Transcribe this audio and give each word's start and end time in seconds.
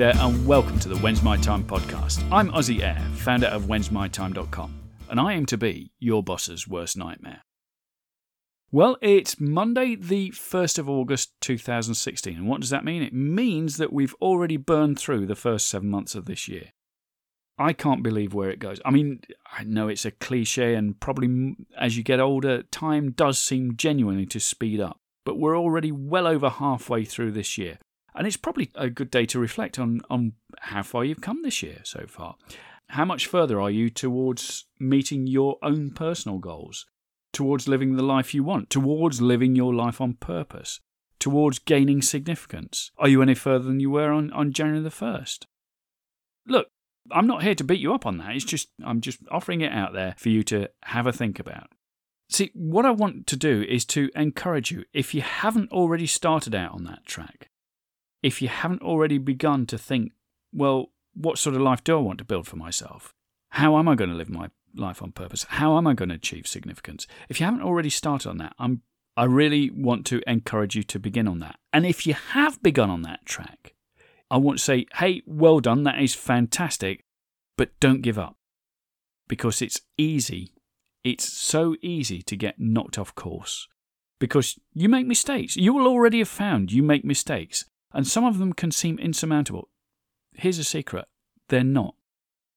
there, 0.00 0.16
and 0.16 0.46
welcome 0.46 0.78
to 0.78 0.88
the 0.88 0.96
When's 0.96 1.22
My 1.22 1.36
Time 1.36 1.62
podcast. 1.62 2.26
I'm 2.32 2.50
Ozzy 2.52 2.80
Air, 2.80 2.98
founder 3.16 3.48
of 3.48 3.64
whensmytime.com, 3.64 4.74
and 5.10 5.20
I 5.20 5.34
aim 5.34 5.44
to 5.44 5.58
be 5.58 5.92
your 5.98 6.22
boss's 6.22 6.66
worst 6.66 6.96
nightmare. 6.96 7.42
Well, 8.72 8.96
it's 9.02 9.38
Monday, 9.38 9.96
the 9.96 10.30
1st 10.30 10.78
of 10.78 10.88
August 10.88 11.38
2016, 11.42 12.34
and 12.34 12.48
what 12.48 12.62
does 12.62 12.70
that 12.70 12.82
mean? 12.82 13.02
It 13.02 13.12
means 13.12 13.76
that 13.76 13.92
we've 13.92 14.14
already 14.22 14.56
burned 14.56 14.98
through 14.98 15.26
the 15.26 15.36
first 15.36 15.68
seven 15.68 15.90
months 15.90 16.14
of 16.14 16.24
this 16.24 16.48
year. 16.48 16.72
I 17.58 17.74
can't 17.74 18.02
believe 18.02 18.32
where 18.32 18.48
it 18.48 18.58
goes. 18.58 18.80
I 18.86 18.90
mean, 18.90 19.20
I 19.52 19.64
know 19.64 19.88
it's 19.88 20.06
a 20.06 20.12
cliche, 20.12 20.76
and 20.76 20.98
probably 20.98 21.56
as 21.78 21.98
you 21.98 22.02
get 22.02 22.20
older, 22.20 22.62
time 22.62 23.10
does 23.10 23.38
seem 23.38 23.76
genuinely 23.76 24.24
to 24.24 24.40
speed 24.40 24.80
up. 24.80 24.96
But 25.26 25.38
we're 25.38 25.58
already 25.58 25.92
well 25.92 26.26
over 26.26 26.48
halfway 26.48 27.04
through 27.04 27.32
this 27.32 27.58
year. 27.58 27.76
And 28.20 28.26
it's 28.26 28.36
probably 28.36 28.70
a 28.74 28.90
good 28.90 29.10
day 29.10 29.24
to 29.24 29.38
reflect 29.38 29.78
on, 29.78 30.02
on 30.10 30.34
how 30.58 30.82
far 30.82 31.06
you've 31.06 31.22
come 31.22 31.42
this 31.42 31.62
year 31.62 31.78
so 31.84 32.04
far. 32.06 32.34
How 32.88 33.06
much 33.06 33.26
further 33.26 33.58
are 33.58 33.70
you 33.70 33.88
towards 33.88 34.66
meeting 34.78 35.26
your 35.26 35.56
own 35.62 35.92
personal 35.92 36.36
goals? 36.36 36.84
Towards 37.32 37.66
living 37.66 37.96
the 37.96 38.02
life 38.02 38.34
you 38.34 38.44
want? 38.44 38.68
Towards 38.68 39.22
living 39.22 39.56
your 39.56 39.74
life 39.74 40.02
on 40.02 40.12
purpose? 40.12 40.80
Towards 41.18 41.60
gaining 41.60 42.02
significance? 42.02 42.90
Are 42.98 43.08
you 43.08 43.22
any 43.22 43.34
further 43.34 43.64
than 43.64 43.80
you 43.80 43.88
were 43.88 44.12
on, 44.12 44.30
on 44.34 44.52
January 44.52 44.82
the 44.82 44.90
1st? 44.90 45.46
Look, 46.46 46.68
I'm 47.10 47.26
not 47.26 47.42
here 47.42 47.54
to 47.54 47.64
beat 47.64 47.80
you 47.80 47.94
up 47.94 48.04
on 48.04 48.18
that. 48.18 48.36
It's 48.36 48.44
just, 48.44 48.68
I'm 48.84 49.00
just 49.00 49.20
offering 49.30 49.62
it 49.62 49.72
out 49.72 49.94
there 49.94 50.14
for 50.18 50.28
you 50.28 50.42
to 50.42 50.68
have 50.82 51.06
a 51.06 51.12
think 51.14 51.38
about. 51.38 51.70
See, 52.28 52.50
what 52.52 52.84
I 52.84 52.90
want 52.90 53.26
to 53.28 53.36
do 53.36 53.64
is 53.66 53.86
to 53.86 54.10
encourage 54.14 54.70
you, 54.70 54.84
if 54.92 55.14
you 55.14 55.22
haven't 55.22 55.72
already 55.72 56.06
started 56.06 56.54
out 56.54 56.72
on 56.72 56.84
that 56.84 57.06
track, 57.06 57.49
if 58.22 58.42
you 58.42 58.48
haven't 58.48 58.82
already 58.82 59.18
begun 59.18 59.66
to 59.66 59.78
think, 59.78 60.12
well, 60.52 60.90
what 61.14 61.38
sort 61.38 61.56
of 61.56 61.62
life 61.62 61.82
do 61.82 61.96
I 61.96 62.00
want 62.00 62.18
to 62.18 62.24
build 62.24 62.46
for 62.46 62.56
myself? 62.56 63.14
How 63.50 63.78
am 63.78 63.88
I 63.88 63.94
going 63.94 64.10
to 64.10 64.16
live 64.16 64.30
my 64.30 64.50
life 64.74 65.02
on 65.02 65.12
purpose? 65.12 65.44
How 65.48 65.76
am 65.76 65.86
I 65.86 65.94
going 65.94 66.10
to 66.10 66.14
achieve 66.14 66.46
significance? 66.46 67.06
If 67.28 67.40
you 67.40 67.46
haven't 67.46 67.62
already 67.62 67.90
started 67.90 68.28
on 68.28 68.38
that, 68.38 68.54
I'm 68.58 68.82
I 69.16 69.24
really 69.24 69.70
want 69.70 70.06
to 70.06 70.22
encourage 70.26 70.76
you 70.76 70.82
to 70.84 70.98
begin 70.98 71.28
on 71.28 71.40
that. 71.40 71.58
And 71.72 71.84
if 71.84 72.06
you 72.06 72.14
have 72.14 72.62
begun 72.62 72.90
on 72.90 73.02
that 73.02 73.26
track, 73.26 73.74
I 74.30 74.36
want 74.38 74.58
to 74.58 74.64
say, 74.64 74.86
hey, 74.94 75.22
well 75.26 75.60
done, 75.60 75.82
that 75.82 76.00
is 76.00 76.14
fantastic, 76.14 77.04
but 77.58 77.78
don't 77.80 78.02
give 78.02 78.18
up. 78.18 78.36
Because 79.28 79.60
it's 79.60 79.80
easy. 79.98 80.54
It's 81.04 81.30
so 81.30 81.76
easy 81.82 82.22
to 82.22 82.36
get 82.36 82.58
knocked 82.58 82.98
off 82.98 83.14
course. 83.14 83.68
Because 84.20 84.58
you 84.72 84.88
make 84.88 85.06
mistakes. 85.06 85.56
You 85.56 85.74
will 85.74 85.86
already 85.86 86.20
have 86.20 86.28
found 86.28 86.72
you 86.72 86.82
make 86.82 87.04
mistakes 87.04 87.64
and 87.92 88.06
some 88.06 88.24
of 88.24 88.38
them 88.38 88.52
can 88.52 88.70
seem 88.70 88.98
insurmountable. 88.98 89.68
Here's 90.32 90.58
a 90.58 90.64
secret 90.64 91.06
they're 91.48 91.64
not. 91.64 91.94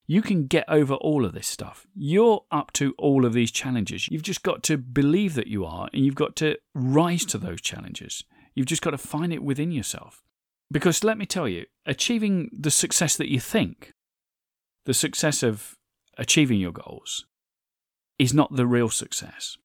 You 0.06 0.22
can 0.22 0.48
get 0.48 0.66
over 0.68 0.96
all 0.96 1.26
of 1.26 1.34
this 1.34 1.48
stuff. 1.48 1.88
You're 1.96 2.44
up 2.52 2.74
to 2.74 2.94
all 2.98 3.26
of 3.26 3.34
these 3.34 3.52
challenges. 3.52 4.08
You've 4.10 4.22
just 4.22 4.44
got 4.44 4.62
to 4.64 4.78
believe 4.78 5.34
that 5.36 5.48
you 5.48 5.66
are, 5.66 5.90
and 5.94 6.06
you've 6.06 6.16
got 6.16 6.36
to 6.38 6.58
rise 6.76 7.26
to 7.26 7.38
those 7.38 7.62
challenges. 7.62 8.24
You've 8.54 8.68
just 8.68 8.82
got 8.82 8.92
to 8.92 8.98
find 8.98 9.34
it 9.34 9.44
within 9.44 9.72
yourself. 9.72 10.22
Because 10.72 11.04
let 11.04 11.18
me 11.18 11.26
tell 11.26 11.48
you, 11.48 11.66
achieving 11.86 12.50
the 12.58 12.72
success 12.72 13.16
that 13.16 13.32
you 13.32 13.40
think, 13.40 13.94
the 14.86 14.94
success 14.94 15.42
of 15.42 15.78
achieving 16.18 16.60
your 16.60 16.72
goals, 16.72 17.26
is 18.20 18.34
not 18.34 18.56
the 18.56 18.68
real 18.68 18.90
success. 18.90 19.58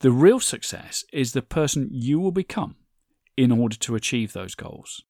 The 0.00 0.10
real 0.10 0.40
success 0.40 1.04
is 1.12 1.32
the 1.32 1.42
person 1.42 1.88
you 1.90 2.18
will 2.18 2.32
become 2.32 2.76
in 3.38 3.52
order 3.52 3.76
to 3.76 3.94
achieve 3.94 4.32
those 4.32 4.56
goals. 4.56 5.04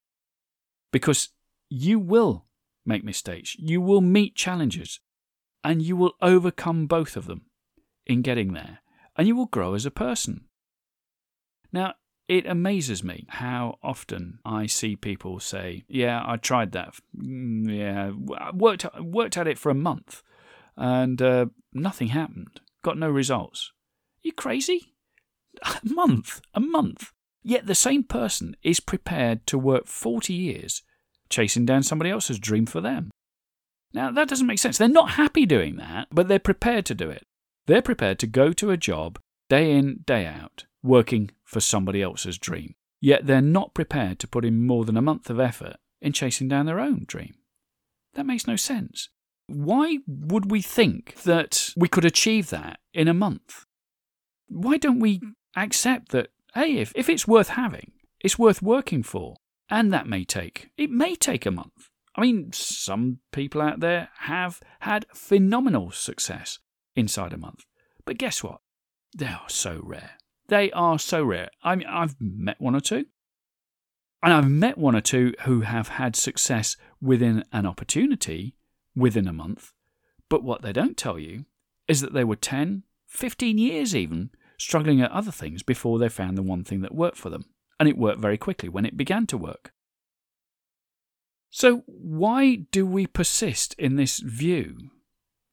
Because 0.93 1.31
you 1.71 1.99
will 1.99 2.44
make 2.84 3.03
mistakes, 3.03 3.56
you 3.59 3.81
will 3.81 4.03
meet 4.03 4.37
challenges, 4.37 5.00
and 5.65 5.81
you 5.81 5.97
will 5.97 6.12
overcome 6.21 6.87
both 6.87 7.17
of 7.17 7.27
them 7.27 7.47
in 8.06 8.21
getting 8.21 8.53
there, 8.53 8.81
and 9.17 9.27
you 9.27 9.34
will 9.34 9.47
grow 9.47 9.72
as 9.72 9.87
a 9.87 9.91
person. 9.91 10.44
Now, 11.72 11.94
it 12.28 12.47
amazes 12.47 13.03
me 13.03 13.25
how 13.28 13.78
often 13.83 14.41
I 14.44 14.67
see 14.67 14.94
people 14.94 15.41
say, 15.41 15.84
"Yeah, 15.88 16.22
I 16.27 16.37
tried 16.37 16.72
that. 16.72 16.97
Mm, 17.17 17.75
yeah, 17.75 18.11
worked 18.53 18.84
worked 19.00 19.38
at 19.38 19.49
it 19.49 19.59
for 19.59 19.71
a 19.71 19.84
month, 19.88 20.22
and 20.77 21.22
uh, 21.22 21.47
nothing 21.72 22.09
happened. 22.09 22.61
Got 22.83 22.99
no 22.99 23.09
results. 23.09 23.72
You 24.22 24.33
crazy? 24.33 24.93
A 25.62 25.81
month? 25.84 26.43
A 26.53 26.61
month? 26.61 27.12
Yet 27.43 27.66
the 27.66 27.75
same 27.75 28.03
person 28.03 28.56
is 28.62 28.81
prepared 28.81 29.47
to 29.47 29.59
work 29.59 29.87
40 29.87 30.32
years 30.32 30.82
chasing 31.28 31.66
down 31.66 31.82
somebody 31.82 32.10
else's 32.10 32.38
dream 32.38 32.66
for 32.66 32.81
them. 32.81 33.10
Now, 33.93 34.10
that 34.10 34.28
doesn't 34.28 34.47
make 34.47 34.59
sense. 34.59 34.78
They're 34.78 34.88
not 34.88 35.12
happy 35.12 35.47
doing 35.47 35.76
that, 35.76 36.09
but 36.10 36.28
they're 36.28 36.38
prepared 36.38 36.87
to 36.87 36.94
do 36.94 37.10
it. 37.10 37.25
They're 37.66 37.82
prepared 37.82 38.19
to 38.21 38.26
go 38.26 38.53
to 38.53 38.71
a 38.71 38.76
job 38.76 39.19
day 39.49 39.72
in, 39.72 40.00
day 40.06 40.26
out, 40.26 40.66
working 40.82 41.31
for 41.44 41.60
somebody 41.60 42.03
else's 42.03 42.38
dream. 42.38 42.75
Yet 43.00 43.26
they're 43.26 43.41
not 43.41 43.75
prepared 43.75 44.19
to 44.20 44.28
put 44.28 44.44
in 44.44 44.66
more 44.66 44.84
than 44.84 44.97
a 44.97 45.03
month 45.03 45.31
of 45.31 45.41
effort 45.41 45.76
in 46.00 46.12
chasing 46.12 46.49
down 46.49 46.66
their 46.66 46.81
own 46.81 47.05
dream. 47.06 47.34
That 48.15 48.26
makes 48.26 48.47
no 48.47 48.56
sense. 48.56 49.09
Why 49.47 49.99
would 50.06 50.50
we 50.50 50.60
think 50.60 51.22
that 51.22 51.70
we 51.76 51.88
could 51.88 52.05
achieve 52.05 52.50
that 52.50 52.81
in 52.93 53.09
a 53.09 53.15
month? 53.15 53.65
Why 54.49 54.76
don't 54.76 55.00
we 55.00 55.20
accept 55.56 56.10
that 56.12 56.28
hey, 56.58 56.78
if, 56.78 56.92
if 56.94 57.08
it's 57.08 57.28
worth 57.28 57.50
having, 57.50 57.92
it's 58.20 58.38
worth 58.38 58.60
working 58.60 59.02
for. 59.02 59.36
And 59.70 59.92
that 59.92 60.06
may 60.06 60.24
take, 60.24 60.70
it 60.76 60.91
may 60.91 61.14
take 61.14 61.46
a 61.46 61.50
month. 61.50 61.91
I 62.16 62.22
mean, 62.22 62.52
some 62.52 63.19
people 63.32 63.60
out 63.60 63.80
there 63.80 64.08
have 64.20 64.60
had 64.80 65.06
phenomenal 65.14 65.91
success 65.92 66.58
inside 66.96 67.32
a 67.32 67.38
month. 67.38 67.64
But 68.04 68.19
guess 68.19 68.42
what? 68.42 68.60
They 69.16 69.26
are 69.26 69.48
so 69.48 69.80
rare. 69.84 70.12
They 70.48 70.70
are 70.72 70.98
so 70.98 71.22
rare. 71.22 71.50
I 71.62 71.76
mean, 71.76 71.86
I've 71.86 72.16
met 72.19 72.60
one 72.60 72.75
or 72.75 72.80
two. 72.80 73.06
And 74.22 74.32
I've 74.32 74.50
met 74.50 74.78
one 74.78 74.96
or 74.96 75.00
two 75.00 75.34
who 75.42 75.60
have 75.60 75.88
had 75.88 76.16
success 76.16 76.76
within 77.00 77.44
an 77.52 77.66
opportunity 77.66 78.56
within 78.96 79.28
a 79.28 79.32
month. 79.32 79.72
But 80.28 80.42
what 80.42 80.62
they 80.62 80.72
don't 80.72 80.96
tell 80.96 81.19
you 81.19 81.44
is 81.86 82.00
that 82.00 82.14
they 82.14 82.25
were 82.25 82.36
10, 82.36 82.82
15 83.06 83.58
years 83.58 83.94
even 83.94 84.30
struggling 84.58 85.00
at 85.00 85.10
other 85.10 85.30
things 85.30 85.62
before 85.62 85.98
they 85.98 86.08
found 86.08 86.36
the 86.36 86.42
one 86.42 86.64
thing 86.64 86.80
that 86.82 86.94
worked 86.94 87.16
for 87.16 87.30
them. 87.30 87.44
And 87.80 87.88
it 87.88 87.96
worked 87.96 88.20
very 88.20 88.36
quickly 88.36 88.69
when 88.69 88.84
it 88.84 88.96
began 88.96 89.26
to 89.28 89.38
work. 89.38 89.72
So, 91.50 91.84
why 91.86 92.66
do 92.70 92.84
we 92.84 93.06
persist 93.06 93.74
in 93.78 93.96
this 93.96 94.19
view 94.19 94.91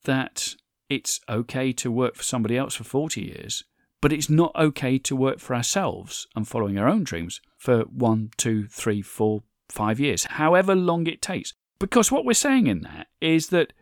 that 0.03 0.55
it's 0.89 1.21
okay 1.29 1.71
to 1.73 1.91
work 1.91 2.15
for 2.15 2.23
somebody 2.23 2.57
else 2.57 2.75
for 2.75 2.83
40 2.83 3.21
years, 3.21 3.63
but 4.01 4.11
it's 4.11 4.29
not 4.29 4.55
okay 4.55 4.97
to 4.99 5.15
work 5.15 5.39
for 5.39 5.55
ourselves 5.55 6.27
and 6.35 6.47
following 6.47 6.77
our 6.77 6.87
own 6.87 7.03
dreams 7.03 7.41
for 7.57 7.83
one, 7.83 8.31
two, 8.37 8.67
three, 8.67 9.01
four, 9.01 9.43
five 9.69 9.99
years, 9.99 10.25
however 10.25 10.75
long 10.75 11.07
it 11.07 11.21
takes? 11.21 11.53
Because 11.79 12.11
what 12.11 12.25
we're 12.25 12.33
saying 12.33 12.67
in 12.67 12.81
that 12.81 13.07
is 13.21 13.49
that 13.49 13.73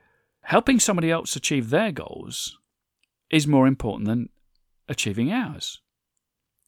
helping 0.44 0.80
somebody 0.80 1.10
else 1.10 1.36
achieve 1.36 1.70
their 1.70 1.92
goals 1.92 2.58
is 3.30 3.48
more 3.48 3.68
important 3.68 4.08
than 4.08 4.30
achieving 4.88 5.32
ours. 5.32 5.82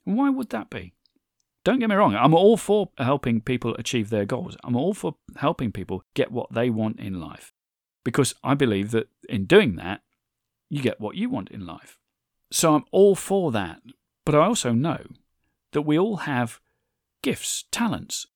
Why 0.04 0.30
would 0.30 0.50
that 0.50 0.70
be? 0.70 0.94
Don't 1.64 1.80
get 1.80 1.90
me 1.90 1.96
wrong, 1.96 2.16
I'm 2.16 2.36
all 2.36 2.58
for 2.58 2.92
helping 3.00 3.42
people 3.42 3.76
achieve 3.76 4.10
their 4.10 4.26
goals. 4.26 4.56
I'm 4.64 4.76
all 4.76 4.94
for 4.94 5.16
helping 5.38 5.72
people 5.72 6.04
get 6.14 6.32
what 6.32 6.54
they 6.54 6.70
want 6.70 7.00
in 7.00 7.20
life. 7.20 7.54
Because 8.04 8.36
I 8.44 8.54
believe 8.54 8.92
that 8.92 9.08
in 9.28 9.46
doing 9.46 9.76
that, 9.78 10.02
you 10.70 10.82
get 10.84 11.02
what 11.02 11.16
you 11.16 11.28
want 11.30 11.50
in 11.50 11.66
life. 11.66 11.98
So 12.52 12.76
I'm 12.76 12.86
all 12.92 13.16
for 13.16 13.52
that. 13.52 13.82
But 14.26 14.36
I 14.36 14.46
also 14.46 14.74
know 14.74 15.06
that 15.72 15.82
we 15.82 15.98
all 15.98 16.18
have 16.18 16.60
gifts, 17.24 17.66
talents 17.72 18.28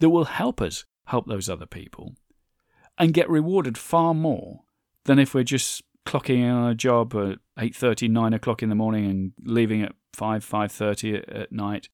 that 0.00 0.10
will 0.10 0.26
help 0.26 0.60
us 0.60 0.84
help 1.06 1.26
those 1.26 1.48
other 1.48 1.66
people 1.66 2.14
and 2.98 3.14
get 3.14 3.28
rewarded 3.28 3.76
far 3.78 4.14
more 4.14 4.60
than 5.04 5.18
if 5.18 5.34
we're 5.34 5.44
just 5.44 5.82
clocking 6.06 6.40
in 6.40 6.50
on 6.50 6.70
a 6.70 6.74
job 6.74 7.14
at 7.14 7.38
8.30, 7.58 8.10
9 8.10 8.34
o'clock 8.34 8.62
in 8.62 8.68
the 8.68 8.74
morning 8.74 9.06
and 9.06 9.32
leaving 9.42 9.82
at 9.82 9.92
5, 10.12 10.44
5.30 10.44 11.40
at 11.40 11.52
night, 11.52 11.88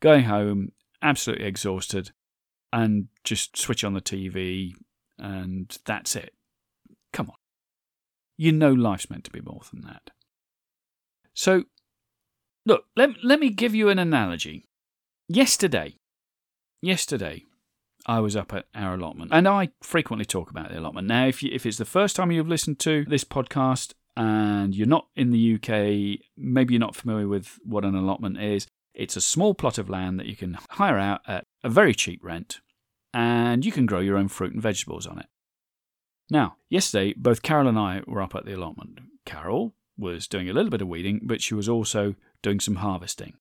going 0.00 0.24
home 0.24 0.72
absolutely 1.02 1.46
exhausted 1.46 2.12
and 2.72 3.08
just 3.24 3.56
switch 3.56 3.84
on 3.84 3.94
the 3.94 4.00
TV 4.00 4.72
and 5.18 5.78
that's 5.84 6.16
it. 6.16 6.34
Come 7.12 7.30
on. 7.30 7.36
You 8.36 8.52
know 8.52 8.72
life's 8.72 9.10
meant 9.10 9.24
to 9.24 9.30
be 9.30 9.40
more 9.40 9.60
than 9.70 9.82
that. 9.82 10.10
So, 11.34 11.64
look, 12.64 12.84
let, 12.96 13.10
let 13.22 13.40
me 13.40 13.50
give 13.50 13.74
you 13.74 13.88
an 13.88 13.98
analogy. 13.98 14.64
Yesterday, 15.28 15.96
yesterday, 16.82 17.44
I 18.10 18.18
was 18.18 18.34
up 18.34 18.52
at 18.52 18.66
our 18.74 18.94
allotment, 18.94 19.30
and 19.32 19.46
I 19.46 19.68
frequently 19.82 20.24
talk 20.24 20.50
about 20.50 20.70
the 20.70 20.80
allotment. 20.80 21.06
Now, 21.06 21.28
if 21.28 21.44
you, 21.44 21.50
if 21.52 21.64
it's 21.64 21.78
the 21.78 21.84
first 21.84 22.16
time 22.16 22.32
you've 22.32 22.48
listened 22.48 22.80
to 22.80 23.04
this 23.04 23.22
podcast 23.22 23.92
and 24.16 24.74
you're 24.74 24.88
not 24.88 25.06
in 25.14 25.30
the 25.30 25.54
UK, 25.54 26.18
maybe 26.36 26.74
you're 26.74 26.80
not 26.80 26.96
familiar 26.96 27.28
with 27.28 27.60
what 27.62 27.84
an 27.84 27.94
allotment 27.94 28.42
is. 28.42 28.66
It's 28.94 29.14
a 29.14 29.20
small 29.20 29.54
plot 29.54 29.78
of 29.78 29.88
land 29.88 30.18
that 30.18 30.26
you 30.26 30.34
can 30.34 30.58
hire 30.70 30.98
out 30.98 31.20
at 31.28 31.46
a 31.62 31.68
very 31.68 31.94
cheap 31.94 32.18
rent, 32.24 32.58
and 33.14 33.64
you 33.64 33.70
can 33.70 33.86
grow 33.86 34.00
your 34.00 34.16
own 34.16 34.26
fruit 34.26 34.54
and 34.54 34.60
vegetables 34.60 35.06
on 35.06 35.20
it. 35.20 35.26
Now, 36.28 36.56
yesterday, 36.68 37.14
both 37.16 37.42
Carol 37.42 37.68
and 37.68 37.78
I 37.78 38.02
were 38.08 38.22
up 38.22 38.34
at 38.34 38.44
the 38.44 38.56
allotment. 38.56 38.98
Carol 39.24 39.72
was 39.96 40.26
doing 40.26 40.50
a 40.50 40.52
little 40.52 40.70
bit 40.70 40.82
of 40.82 40.88
weeding, 40.88 41.20
but 41.22 41.42
she 41.42 41.54
was 41.54 41.68
also 41.68 42.16
doing 42.42 42.58
some 42.58 42.76
harvesting. 42.76 43.34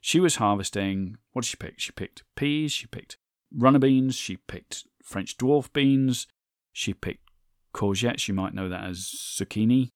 She 0.00 0.18
was 0.18 0.36
harvesting, 0.36 1.18
what 1.34 1.42
did 1.42 1.50
she 1.50 1.56
pick? 1.58 1.78
She 1.78 1.92
picked 1.92 2.22
peas, 2.36 2.72
she 2.72 2.86
picked 2.86 3.18
runner 3.54 3.78
beans, 3.78 4.14
she 4.14 4.36
picked 4.36 4.84
French 5.02 5.36
dwarf 5.36 5.72
beans, 5.72 6.26
she 6.72 6.94
picked 6.94 7.28
courgettes, 7.74 8.28
you 8.28 8.34
might 8.34 8.54
know 8.54 8.68
that 8.68 8.84
as 8.84 9.00
zucchini. 9.00 9.90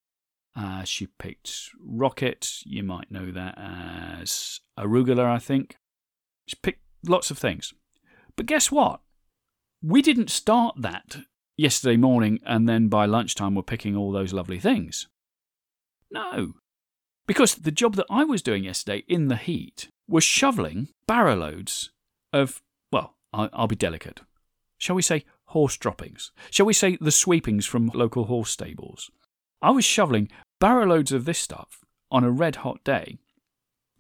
Uh, 0.55 0.85
she 0.85 1.07
picked 1.07 1.71
rocket, 1.81 2.59
you 2.65 2.83
might 2.83 3.11
know 3.11 3.31
that 3.31 3.57
as 3.57 4.61
arugula, 4.79 5.25
I 5.25 5.39
think. 5.39 5.77
She 6.47 6.57
picked 6.63 6.83
lots 7.07 7.31
of 7.31 7.39
things. 7.39 7.73
But 8.37 8.47
guess 8.47 8.71
what? 8.71 9.01
We 9.83 10.03
didn't 10.03 10.31
start 10.31 10.77
that 10.79 11.19
yesterday 11.57 11.97
morning 11.97 12.41
and 12.45 12.69
then 12.69 12.89
by 12.89 13.07
lunchtime 13.07 13.55
we're 13.55 13.63
picking 13.63 13.97
all 13.97 14.13
those 14.13 14.33
lovely 14.33 14.59
things. 14.59 15.09
No. 16.11 16.55
Because 17.27 17.55
the 17.55 17.71
job 17.71 17.95
that 17.97 18.07
I 18.11 18.25
was 18.25 18.43
doing 18.43 18.65
yesterday 18.65 19.05
in 19.09 19.29
the 19.29 19.37
heat 19.37 19.89
was 20.09 20.25
shoveling 20.25 20.89
barrow 21.07 21.37
loads 21.37 21.91
of, 22.33 22.63
I'll 23.33 23.67
be 23.67 23.77
delicate. 23.77 24.21
Shall 24.79 24.97
we 24.97 25.03
say 25.03 25.25
horse 25.47 25.77
droppings? 25.77 26.33
Shall 26.51 26.67
we 26.67 26.73
say 26.73 26.99
the 27.01 27.11
sweepings 27.11 27.67
from 27.67 27.91
local 27.95 28.25
horse 28.25 28.51
stables? 28.51 29.11
I 29.61 29.71
was 29.71 29.85
shoveling 29.85 30.29
barrow 30.61 30.87
loads 30.87 31.13
of 31.13 31.25
this 31.25 31.39
stuff 31.39 31.85
on 32.11 32.25
a 32.25 32.31
red 32.31 32.57
hot 32.57 32.83
day 32.85 33.19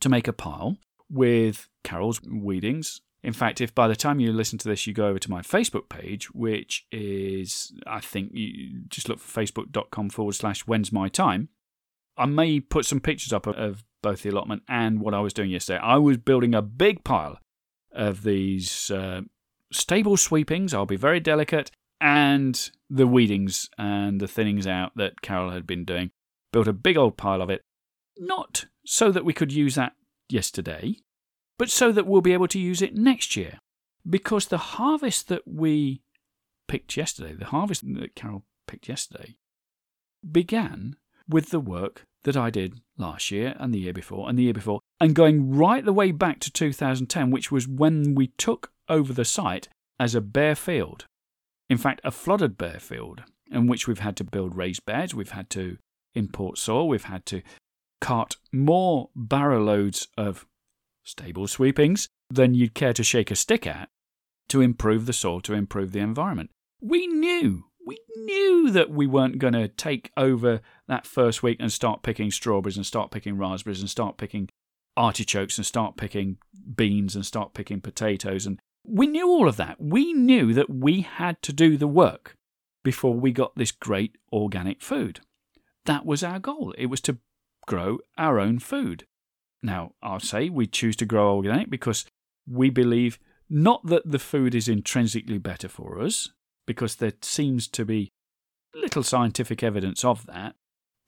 to 0.00 0.08
make 0.08 0.26
a 0.26 0.32
pile 0.32 0.78
with 1.08 1.68
Carol's 1.84 2.20
weedings. 2.22 3.00
In 3.22 3.32
fact, 3.32 3.60
if 3.60 3.72
by 3.72 3.86
the 3.86 3.94
time 3.94 4.18
you 4.18 4.32
listen 4.32 4.58
to 4.58 4.68
this, 4.68 4.86
you 4.86 4.92
go 4.92 5.06
over 5.06 5.20
to 5.20 5.30
my 5.30 5.42
Facebook 5.42 5.88
page, 5.88 6.34
which 6.34 6.86
is, 6.90 7.72
I 7.86 8.00
think, 8.00 8.32
you 8.34 8.82
just 8.88 9.08
look 9.08 9.20
for 9.20 9.40
facebook.com 9.40 10.10
forward 10.10 10.34
slash 10.34 10.62
when's 10.62 10.92
my 10.92 11.08
time, 11.08 11.48
I 12.16 12.26
may 12.26 12.58
put 12.58 12.84
some 12.84 13.00
pictures 13.00 13.32
up 13.32 13.46
of 13.46 13.84
both 14.02 14.22
the 14.22 14.30
allotment 14.30 14.64
and 14.68 15.00
what 15.00 15.14
I 15.14 15.20
was 15.20 15.32
doing 15.32 15.50
yesterday. 15.50 15.78
I 15.78 15.98
was 15.98 16.16
building 16.16 16.54
a 16.54 16.62
big 16.62 17.04
pile 17.04 17.38
of 17.94 18.22
these 18.22 18.90
uh, 18.90 19.22
stable 19.72 20.16
sweepings, 20.16 20.74
I'll 20.74 20.86
be 20.86 20.96
very 20.96 21.20
delicate, 21.20 21.70
and 22.00 22.70
the 22.90 23.06
weedings 23.06 23.70
and 23.78 24.20
the 24.20 24.26
thinnings 24.26 24.66
out 24.66 24.92
that 24.96 25.22
Carol 25.22 25.50
had 25.50 25.66
been 25.66 25.84
doing. 25.84 26.10
Built 26.52 26.68
a 26.68 26.72
big 26.72 26.96
old 26.96 27.16
pile 27.16 27.40
of 27.40 27.50
it, 27.50 27.62
not 28.18 28.66
so 28.84 29.10
that 29.10 29.24
we 29.24 29.32
could 29.32 29.52
use 29.52 29.76
that 29.76 29.94
yesterday, 30.28 30.96
but 31.58 31.70
so 31.70 31.92
that 31.92 32.06
we'll 32.06 32.20
be 32.20 32.32
able 32.32 32.48
to 32.48 32.58
use 32.58 32.82
it 32.82 32.94
next 32.94 33.36
year. 33.36 33.58
Because 34.08 34.46
the 34.46 34.58
harvest 34.58 35.28
that 35.28 35.42
we 35.46 36.02
picked 36.68 36.96
yesterday, 36.96 37.34
the 37.34 37.46
harvest 37.46 37.82
that 37.94 38.16
Carol 38.16 38.44
picked 38.66 38.88
yesterday, 38.88 39.36
began 40.30 40.96
with 41.28 41.50
the 41.50 41.60
work 41.60 42.06
that 42.24 42.36
I 42.36 42.50
did 42.50 42.80
last 42.96 43.30
year 43.30 43.56
and 43.58 43.74
the 43.74 43.80
year 43.80 43.92
before 43.92 44.28
and 44.28 44.38
the 44.38 44.44
year 44.44 44.52
before, 44.52 44.80
and 45.00 45.14
going 45.14 45.54
right 45.54 45.84
the 45.84 45.92
way 45.92 46.12
back 46.12 46.40
to 46.40 46.52
2010, 46.52 47.30
which 47.30 47.50
was 47.50 47.66
when 47.66 48.14
we 48.14 48.28
took 48.38 48.70
over 48.88 49.12
the 49.12 49.24
site 49.24 49.68
as 49.98 50.14
a 50.14 50.20
bare 50.20 50.54
field. 50.54 51.06
In 51.68 51.78
fact, 51.78 52.00
a 52.04 52.10
flooded 52.10 52.58
bare 52.58 52.80
field, 52.80 53.22
in 53.50 53.66
which 53.66 53.86
we've 53.86 54.00
had 54.00 54.16
to 54.16 54.24
build 54.24 54.56
raised 54.56 54.84
beds, 54.84 55.14
we've 55.14 55.30
had 55.30 55.50
to 55.50 55.78
import 56.14 56.58
soil, 56.58 56.88
we've 56.88 57.04
had 57.04 57.26
to 57.26 57.42
cart 58.00 58.36
more 58.52 59.10
barrow 59.14 59.62
loads 59.62 60.08
of 60.16 60.46
stable 61.04 61.46
sweepings 61.46 62.08
than 62.30 62.54
you'd 62.54 62.74
care 62.74 62.92
to 62.92 63.02
shake 63.02 63.30
a 63.30 63.36
stick 63.36 63.66
at 63.66 63.88
to 64.48 64.60
improve 64.60 65.06
the 65.06 65.12
soil, 65.12 65.40
to 65.40 65.54
improve 65.54 65.92
the 65.92 66.00
environment. 66.00 66.50
We 66.80 67.06
knew 67.06 67.64
we 67.84 67.98
knew 68.16 68.70
that 68.70 68.90
we 68.90 69.06
weren't 69.06 69.38
going 69.38 69.54
to 69.54 69.68
take 69.68 70.10
over 70.16 70.60
that 70.92 71.06
first 71.06 71.42
week 71.42 71.56
and 71.60 71.72
start 71.72 72.02
picking 72.02 72.30
strawberries 72.30 72.76
and 72.76 72.86
start 72.86 73.10
picking 73.10 73.36
raspberries 73.36 73.80
and 73.80 73.90
start 73.90 74.16
picking 74.16 74.48
artichokes 74.96 75.58
and 75.58 75.66
start 75.66 75.96
picking 75.96 76.36
beans 76.76 77.16
and 77.16 77.24
start 77.26 77.54
picking 77.54 77.80
potatoes. 77.80 78.46
And 78.46 78.60
we 78.84 79.06
knew 79.06 79.28
all 79.28 79.48
of 79.48 79.56
that. 79.56 79.80
We 79.80 80.12
knew 80.12 80.52
that 80.54 80.70
we 80.70 81.00
had 81.00 81.40
to 81.42 81.52
do 81.52 81.76
the 81.76 81.88
work 81.88 82.36
before 82.84 83.14
we 83.14 83.32
got 83.32 83.56
this 83.56 83.72
great 83.72 84.16
organic 84.32 84.82
food. 84.82 85.20
That 85.86 86.04
was 86.04 86.22
our 86.22 86.38
goal. 86.38 86.74
It 86.76 86.86
was 86.86 87.00
to 87.02 87.18
grow 87.66 87.98
our 88.18 88.38
own 88.38 88.58
food. 88.58 89.04
Now, 89.62 89.92
I'll 90.02 90.20
say 90.20 90.48
we 90.48 90.66
choose 90.66 90.96
to 90.96 91.06
grow 91.06 91.36
organic 91.36 91.70
because 91.70 92.04
we 92.48 92.70
believe 92.70 93.18
not 93.48 93.86
that 93.86 94.10
the 94.10 94.18
food 94.18 94.54
is 94.54 94.68
intrinsically 94.68 95.38
better 95.38 95.68
for 95.68 96.00
us, 96.00 96.30
because 96.66 96.96
there 96.96 97.12
seems 97.22 97.68
to 97.68 97.84
be 97.84 98.10
little 98.74 99.02
scientific 99.02 99.62
evidence 99.62 100.04
of 100.04 100.26
that, 100.26 100.54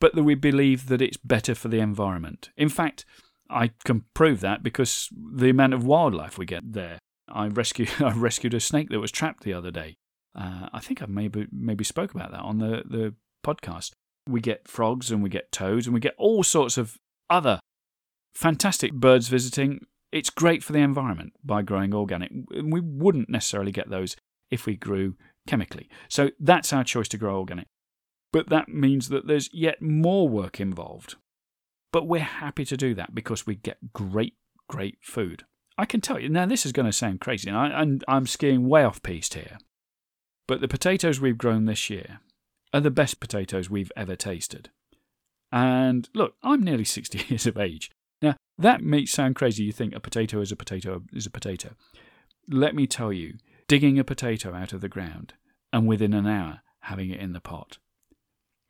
but 0.04 0.14
that 0.14 0.22
we 0.22 0.34
believe 0.34 0.88
that 0.88 1.00
it's 1.00 1.16
better 1.16 1.54
for 1.54 1.68
the 1.68 1.78
environment. 1.78 2.50
In 2.58 2.68
fact, 2.68 3.06
I 3.48 3.70
can 3.86 4.04
prove 4.12 4.40
that 4.40 4.62
because 4.62 5.08
the 5.34 5.48
amount 5.48 5.72
of 5.72 5.86
wildlife 5.86 6.36
we 6.36 6.44
get 6.44 6.74
there. 6.74 6.98
I 7.26 7.46
rescued 7.46 7.88
I 8.00 8.12
rescued 8.12 8.52
a 8.52 8.60
snake 8.60 8.90
that 8.90 9.00
was 9.00 9.10
trapped 9.10 9.44
the 9.44 9.54
other 9.54 9.70
day. 9.70 9.96
Uh, 10.38 10.68
I 10.74 10.80
think 10.80 11.00
I 11.00 11.06
maybe 11.06 11.46
maybe 11.50 11.84
spoke 11.84 12.14
about 12.14 12.32
that 12.32 12.42
on 12.42 12.58
the, 12.58 12.82
the 12.84 13.14
podcast. 13.42 13.92
We 14.28 14.42
get 14.42 14.68
frogs 14.68 15.10
and 15.10 15.22
we 15.22 15.30
get 15.30 15.50
toads 15.50 15.86
and 15.86 15.94
we 15.94 16.00
get 16.00 16.16
all 16.18 16.42
sorts 16.42 16.76
of 16.76 16.98
other 17.30 17.60
fantastic 18.34 18.92
birds 18.92 19.28
visiting. 19.28 19.86
It's 20.12 20.28
great 20.28 20.62
for 20.62 20.74
the 20.74 20.80
environment 20.80 21.32
by 21.42 21.62
growing 21.62 21.94
organic. 21.94 22.30
We 22.50 22.80
wouldn't 22.80 23.30
necessarily 23.30 23.72
get 23.72 23.88
those 23.88 24.16
if 24.50 24.66
we 24.66 24.76
grew 24.76 25.16
chemically. 25.46 25.88
So 26.10 26.28
that's 26.38 26.74
our 26.74 26.84
choice 26.84 27.08
to 27.08 27.16
grow 27.16 27.38
organic. 27.38 27.68
But 28.34 28.48
that 28.48 28.68
means 28.68 29.10
that 29.10 29.28
there's 29.28 29.48
yet 29.52 29.80
more 29.80 30.28
work 30.28 30.58
involved. 30.58 31.14
But 31.92 32.08
we're 32.08 32.18
happy 32.18 32.64
to 32.64 32.76
do 32.76 32.92
that 32.96 33.14
because 33.14 33.46
we 33.46 33.54
get 33.54 33.92
great, 33.92 34.34
great 34.68 34.98
food. 35.00 35.44
I 35.78 35.84
can 35.84 36.00
tell 36.00 36.18
you, 36.18 36.28
now 36.28 36.44
this 36.44 36.66
is 36.66 36.72
going 36.72 36.86
to 36.86 36.92
sound 36.92 37.20
crazy, 37.20 37.48
and, 37.48 37.56
I, 37.56 37.68
and 37.80 38.02
I'm 38.08 38.26
skiing 38.26 38.68
way 38.68 38.82
off 38.82 39.04
piste 39.04 39.34
here. 39.34 39.58
But 40.48 40.60
the 40.60 40.66
potatoes 40.66 41.20
we've 41.20 41.38
grown 41.38 41.66
this 41.66 41.88
year 41.88 42.18
are 42.72 42.80
the 42.80 42.90
best 42.90 43.20
potatoes 43.20 43.70
we've 43.70 43.92
ever 43.96 44.16
tasted. 44.16 44.70
And 45.52 46.08
look, 46.12 46.34
I'm 46.42 46.60
nearly 46.60 46.84
60 46.96 47.26
years 47.28 47.46
of 47.46 47.56
age. 47.56 47.92
Now, 48.20 48.34
that 48.58 48.82
may 48.82 49.06
sound 49.06 49.36
crazy. 49.36 49.62
You 49.62 49.70
think 49.70 49.94
a 49.94 50.00
potato 50.00 50.40
is 50.40 50.50
a 50.50 50.56
potato 50.56 51.02
is 51.12 51.26
a 51.26 51.30
potato. 51.30 51.76
Let 52.48 52.74
me 52.74 52.88
tell 52.88 53.12
you, 53.12 53.34
digging 53.68 53.96
a 54.00 54.02
potato 54.02 54.54
out 54.54 54.72
of 54.72 54.80
the 54.80 54.88
ground, 54.88 55.34
and 55.72 55.86
within 55.86 56.12
an 56.12 56.26
hour 56.26 56.62
having 56.80 57.10
it 57.10 57.20
in 57.20 57.32
the 57.32 57.40
pot. 57.40 57.78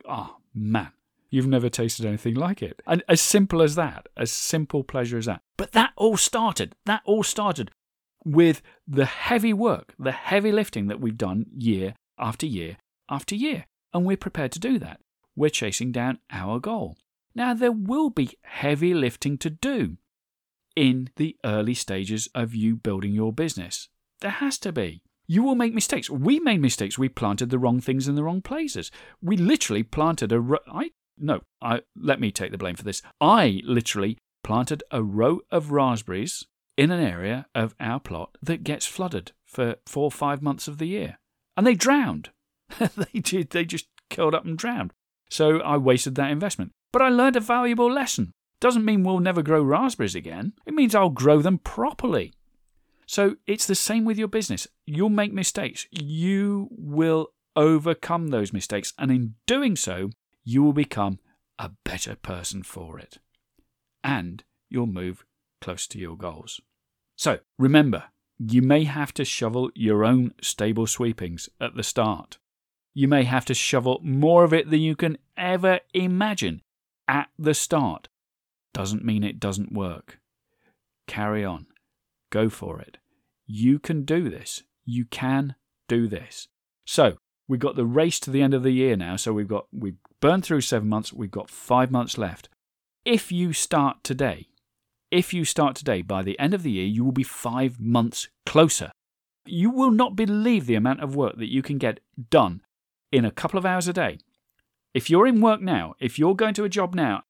Oh, 0.09 0.37
man, 0.55 0.93
you've 1.31 1.47
never 1.47 1.69
tasted 1.69 2.07
anything 2.07 2.35
like 2.35 2.63
it. 2.63 2.81
And 2.87 3.03
as 3.09 3.21
simple 3.21 3.63
as 3.63 3.75
that, 3.75 4.09
as 4.17 4.31
simple 4.31 4.85
pleasure 4.85 5.19
as 5.19 5.27
that. 5.27 5.43
But 5.57 5.73
that 5.73 5.93
all 5.97 6.17
started, 6.17 6.75
that 6.87 7.03
all 7.05 7.23
started 7.23 7.71
with 8.25 8.63
the 8.87 9.07
heavy 9.07 9.53
work, 9.53 9.95
the 9.99 10.13
heavy 10.13 10.53
lifting 10.53 10.87
that 10.89 11.01
we've 11.01 11.19
done 11.19 11.47
year 11.57 11.95
after 12.19 12.47
year 12.47 12.79
after 13.09 13.35
year. 13.35 13.67
And 13.93 14.05
we're 14.05 14.17
prepared 14.17 14.53
to 14.53 14.59
do 14.59 14.79
that. 14.79 15.01
We're 15.37 15.51
chasing 15.51 15.93
down 15.93 16.19
our 16.31 16.59
goal. 16.59 16.97
Now, 17.35 17.55
there 17.55 17.73
will 17.73 18.11
be 18.11 18.31
heavy 18.43 18.95
lifting 18.95 19.39
to 19.39 19.51
do 19.51 19.97
in 20.77 21.11
the 21.17 21.37
early 21.45 21.75
stages 21.75 22.29
of 22.35 22.55
you 22.55 22.77
building 22.77 23.13
your 23.13 23.33
business. 23.33 23.89
There 24.21 24.31
has 24.31 24.59
to 24.59 24.73
be. 24.73 25.03
You 25.27 25.43
will 25.43 25.55
make 25.55 25.73
mistakes. 25.73 26.11
We 26.11 26.39
made 26.41 26.61
mistakes. 26.61 26.99
We 26.99 27.09
planted 27.09 27.51
the 27.51 27.59
wrong 27.59 27.81
things 27.81 28.09
in 28.09 28.15
the 28.15 28.23
wrong 28.23 28.43
places. 28.43 28.91
We 29.23 29.37
literally 29.37 29.83
planted 29.83 30.33
a. 30.33 30.59
I 30.71 30.91
no. 31.19 31.43
I 31.63 31.83
let 31.97 32.21
me 32.21 32.31
take 32.31 32.51
the 32.51 32.59
blame 32.59 32.77
for 32.77 32.85
this. 32.85 33.03
I 33.21 33.63
literally 33.65 34.19
planted 34.43 34.83
a 34.91 35.03
row 35.03 35.41
of 35.51 35.71
raspberries 35.71 36.45
in 36.77 36.91
an 36.91 37.01
area 37.01 37.47
of 37.55 37.75
our 37.81 38.01
plot 38.01 38.37
that 38.43 38.65
gets 38.65 38.87
flooded 38.87 39.33
for 39.47 39.77
four 39.87 40.05
or 40.05 40.11
five 40.11 40.43
months 40.43 40.69
of 40.69 40.79
the 40.79 40.89
year, 40.89 41.19
and 41.57 41.67
they 41.67 41.75
drowned. 41.75 42.31
they 42.79 43.21
did. 43.21 43.51
They 43.51 43.65
just 43.65 43.87
curled 44.11 44.35
up 44.35 44.45
and 44.45 44.59
drowned. 44.59 44.93
So 45.31 45.61
I 45.61 45.77
wasted 45.77 46.15
that 46.17 46.31
investment. 46.31 46.73
But 46.93 47.03
I 47.03 47.09
learned 47.09 47.37
a 47.37 47.41
valuable 47.41 47.91
lesson. 47.91 48.33
Doesn't 48.61 48.85
mean 48.85 49.03
we'll 49.03 49.21
never 49.21 49.43
grow 49.43 49.63
raspberries 49.63 50.15
again. 50.15 50.53
It 50.65 50.75
means 50.75 50.95
I'll 50.95 51.11
grow 51.11 51.43
them 51.43 51.59
properly. 51.59 52.33
So 53.07 53.37
it's 53.47 53.67
the 53.67 53.75
same 53.75 54.05
with 54.05 54.19
your 54.19 54.29
business. 54.29 54.67
You'll 54.87 55.09
make 55.11 55.33
mistakes. 55.33 55.87
You 55.91 56.69
will 56.71 57.29
overcome 57.57 58.29
those 58.29 58.53
mistakes. 58.53 58.93
And 58.99 59.11
in 59.11 59.35
doing 59.47 59.77
so, 59.77 60.11
you 60.45 60.63
will 60.63 60.73
become 60.73 61.19
a 61.59 61.71
better 61.85 62.17
person 62.17 62.63
for 62.63 62.99
it. 62.99 63.19
And 64.03 64.45
you'll 64.69 64.87
move 64.87 65.25
close 65.61 65.87
to 65.89 65.99
your 65.99 66.17
goals. 66.17 66.61
So 67.17 67.39
remember, 67.59 68.05
you 68.39 68.63
may 68.63 68.85
have 68.85 69.15
to 69.15 69.25
shovel 69.25 69.71
your 69.75 70.05
own 70.05 70.35
stable 70.43 70.87
sweepings 70.87 71.49
at 71.61 71.77
the 71.77 71.83
start. 71.83 72.39
You 72.93 73.09
may 73.09 73.25
have 73.25 73.45
to 73.47 73.55
shovel 73.55 74.01
more 74.03 74.45
of 74.45 74.53
it 74.53 74.71
than 74.71 74.81
you 74.81 74.97
can 74.97 75.19
ever 75.37 75.81
imagine 75.93 76.63
at 77.09 77.29
the 77.39 77.55
start. 77.55 78.09
Doesn't 78.73 79.05
mean 79.05 79.23
it 79.23 79.41
doesn't 79.41 79.73
work. 79.73 80.19
Carry 81.07 81.45
on. 81.45 81.67
Go 82.35 82.49
for 82.49 82.81
it. 82.81 82.99
You 83.47 83.79
can 83.79 84.03
do 84.03 84.29
this. 84.29 84.65
You 84.85 85.05
can 85.05 85.55
do 85.89 86.09
this. 86.09 86.49
So 86.85 87.17
we've 87.47 87.61
got 87.61 87.77
the 87.77 87.87
race 87.87 88.19
to 88.21 88.31
the 88.33 88.43
end 88.43 88.55
of 88.55 88.65
the 88.65 88.73
year 88.73 88.97
now. 88.97 89.15
So 89.15 89.33
we've 89.33 89.47
got 89.47 89.67
we've 89.73 89.99
burned 90.21 90.45
through 90.45 90.63
seven 90.63 90.89
months. 90.89 91.13
We've 91.13 91.31
got 91.31 91.49
five 91.49 91.93
months 91.93 92.19
left. 92.19 92.49
If 93.05 93.31
you 93.31 93.53
start 93.53 94.03
today, 94.03 94.49
if 95.13 95.33
you 95.33 95.45
start 95.45 95.77
today, 95.77 96.03
by 96.03 96.25
the 96.25 96.37
end 96.41 96.55
of 96.55 96.65
the 96.65 96.73
year, 96.73 96.87
you 96.87 97.05
will 97.05 97.13
be 97.13 97.23
five 97.23 97.79
months 97.79 98.27
closer. 98.45 98.91
You 99.47 99.71
will 99.71 99.93
not 99.93 100.17
believe 100.17 100.67
the 100.67 100.75
amount 100.75 101.05
of 101.05 101.15
work 101.15 101.37
that 101.39 101.53
you 101.53 101.63
can 101.63 101.79
get 101.79 102.01
done 102.31 102.63
in 103.13 103.25
a 103.25 103.31
couple 103.31 103.59
of 103.61 103.67
hours 103.67 103.87
a 103.87 103.93
day. 103.93 104.19
If 104.93 105.09
you're 105.09 105.29
in 105.29 105.41
work 105.41 105.61
now, 105.61 105.95
if 106.01 106.19
you're 106.19 106.35
going 106.35 106.55
to 106.55 106.65
a 106.65 106.69
job 106.69 106.97
now, 106.97 107.23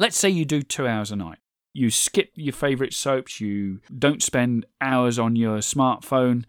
let's 0.00 0.18
say 0.18 0.28
you 0.28 0.44
do 0.44 0.62
two 0.62 0.88
hours 0.88 1.12
a 1.12 1.16
night, 1.16 1.38
you 1.78 1.90
skip 1.90 2.32
your 2.34 2.52
favourite 2.52 2.92
soaps, 2.92 3.40
you 3.40 3.80
don't 3.96 4.22
spend 4.22 4.66
hours 4.80 5.18
on 5.18 5.36
your 5.36 5.58
smartphone, 5.58 6.44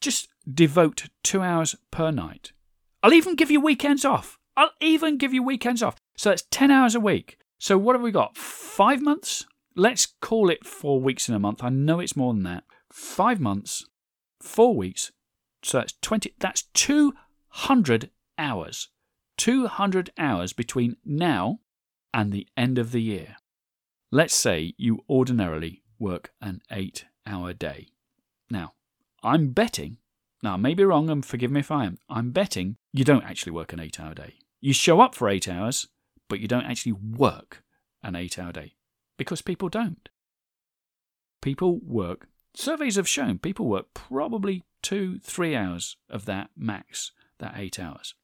just 0.00 0.28
devote 0.52 1.06
two 1.24 1.42
hours 1.42 1.74
per 1.90 2.10
night. 2.10 2.52
I'll 3.02 3.14
even 3.14 3.34
give 3.34 3.50
you 3.50 3.60
weekends 3.60 4.04
off. 4.04 4.38
I'll 4.56 4.72
even 4.80 5.16
give 5.16 5.32
you 5.32 5.42
weekends 5.42 5.82
off. 5.82 5.96
So 6.16 6.30
that's 6.30 6.44
10 6.50 6.70
hours 6.70 6.94
a 6.94 7.00
week. 7.00 7.38
So 7.58 7.78
what 7.78 7.94
have 7.94 8.02
we 8.02 8.10
got? 8.10 8.36
Five 8.36 9.02
months? 9.02 9.46
Let's 9.74 10.06
call 10.20 10.50
it 10.50 10.64
four 10.64 11.00
weeks 11.00 11.28
in 11.28 11.34
a 11.34 11.38
month. 11.38 11.62
I 11.64 11.68
know 11.68 12.00
it's 12.00 12.16
more 12.16 12.32
than 12.32 12.42
that. 12.44 12.64
Five 12.92 13.40
months, 13.40 13.84
four 14.40 14.74
weeks. 14.74 15.12
So 15.62 15.78
that's 15.78 15.94
20, 16.02 16.34
that's 16.38 16.62
200 16.74 18.10
hours. 18.38 18.88
200 19.38 20.10
hours 20.18 20.52
between 20.52 20.96
now 21.04 21.60
and 22.14 22.32
the 22.32 22.46
end 22.56 22.78
of 22.78 22.92
the 22.92 23.02
year. 23.02 23.36
Let's 24.12 24.34
say 24.34 24.74
you 24.76 25.00
ordinarily 25.10 25.82
work 25.98 26.30
an 26.40 26.60
eight 26.70 27.06
hour 27.26 27.52
day. 27.52 27.88
Now, 28.48 28.74
I'm 29.22 29.48
betting, 29.48 29.98
now 30.44 30.54
I 30.54 30.56
may 30.56 30.74
be 30.74 30.84
wrong 30.84 31.10
and 31.10 31.26
forgive 31.26 31.50
me 31.50 31.60
if 31.60 31.72
I 31.72 31.86
am, 31.86 31.98
I'm 32.08 32.30
betting 32.30 32.76
you 32.92 33.04
don't 33.04 33.24
actually 33.24 33.52
work 33.52 33.72
an 33.72 33.80
eight 33.80 33.98
hour 33.98 34.14
day. 34.14 34.34
You 34.60 34.72
show 34.72 35.00
up 35.00 35.14
for 35.14 35.28
eight 35.28 35.48
hours, 35.48 35.88
but 36.28 36.38
you 36.38 36.46
don't 36.46 36.66
actually 36.66 36.92
work 36.92 37.64
an 38.02 38.14
eight 38.14 38.38
hour 38.38 38.52
day 38.52 38.74
because 39.18 39.42
people 39.42 39.68
don't. 39.68 40.08
People 41.42 41.80
work, 41.82 42.28
surveys 42.54 42.96
have 42.96 43.08
shown 43.08 43.38
people 43.38 43.66
work 43.66 43.92
probably 43.92 44.62
two, 44.82 45.18
three 45.18 45.56
hours 45.56 45.96
of 46.08 46.26
that 46.26 46.50
max, 46.56 47.10
that 47.38 47.54
eight 47.56 47.80
hours. 47.80 48.14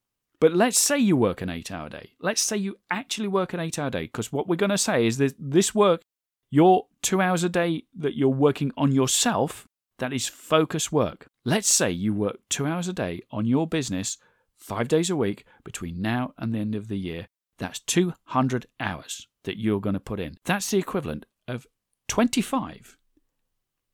But 0.43 0.55
let's 0.57 0.81
say 0.81 0.99
you 0.99 1.17
work 1.17 1.41
an 1.41 1.51
eight 1.51 1.71
hour 1.71 1.89
day. 1.89 2.15
Let's 2.19 2.41
say 2.41 2.57
you 2.57 2.77
actually 2.91 3.29
work 3.29 3.53
an 3.53 3.61
eight 3.61 3.79
hour 3.79 3.91
day, 3.91 4.07
because 4.07 4.33
what 4.33 4.49
we're 4.49 4.57
going 4.57 4.71
to 4.71 4.77
say 4.77 5.07
is 5.07 5.19
that 5.19 5.37
this 5.39 5.73
work, 5.73 6.03
your 6.51 6.87
two 7.01 7.21
hours 7.21 7.45
a 7.45 7.49
day 7.49 7.85
that 7.97 8.17
you're 8.17 8.29
working 8.29 8.73
on 8.77 8.91
yourself, 8.91 9.69
that 10.01 10.13
is 10.13 10.27
focus 10.27 10.91
work. 10.91 11.29
Let's 11.45 11.73
say 11.73 11.93
you 11.93 12.13
work 12.13 12.41
two 12.49 12.67
hours 12.67 12.89
a 12.89 12.93
day 12.93 13.23
on 13.31 13.47
your 13.47 13.69
business, 13.69 14.19
five 14.59 14.89
days 14.89 15.11
a 15.11 15.15
week, 15.15 15.45
between 15.63 16.03
now 16.03 16.35
and 16.37 16.53
the 16.53 16.59
end 16.59 16.75
of 16.75 16.89
the 16.89 16.99
year. 16.99 17.29
That's 17.59 17.79
200 17.79 18.67
hours 18.81 19.29
that 19.45 19.59
you're 19.59 19.81
going 19.81 19.95
to 19.95 20.01
put 20.01 20.19
in. 20.19 20.39
That's 20.45 20.69
the 20.73 20.79
equivalent 20.79 21.25
of 21.47 21.69
25 22.09 22.97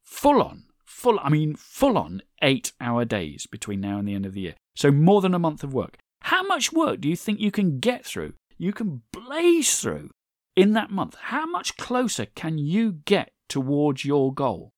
full 0.02 0.40
on, 0.40 0.64
full, 0.86 1.20
I 1.20 1.28
mean, 1.28 1.56
full 1.56 1.98
on 1.98 2.22
eight 2.40 2.72
hour 2.80 3.04
days 3.04 3.44
between 3.44 3.82
now 3.82 3.98
and 3.98 4.08
the 4.08 4.14
end 4.14 4.24
of 4.24 4.32
the 4.32 4.40
year. 4.40 4.54
So 4.74 4.90
more 4.90 5.20
than 5.20 5.34
a 5.34 5.38
month 5.38 5.62
of 5.62 5.74
work. 5.74 5.98
How 6.28 6.42
much 6.42 6.74
work 6.74 7.00
do 7.00 7.08
you 7.08 7.16
think 7.16 7.40
you 7.40 7.50
can 7.50 7.78
get 7.78 8.04
through? 8.04 8.34
You 8.58 8.74
can 8.74 9.00
blaze 9.14 9.80
through 9.80 10.10
in 10.54 10.74
that 10.74 10.90
month. 10.90 11.14
How 11.14 11.46
much 11.46 11.78
closer 11.78 12.26
can 12.26 12.58
you 12.58 12.92
get 13.06 13.30
towards 13.48 14.04
your 14.04 14.34
goal? 14.34 14.74